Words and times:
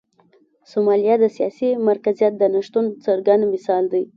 سومالیا 0.71 1.15
د 1.19 1.25
سیاسي 1.37 1.69
مرکزیت 1.89 2.33
د 2.37 2.43
نشتون 2.55 2.85
څرګند 3.05 3.43
مثال 3.53 3.83
دی. 3.93 4.03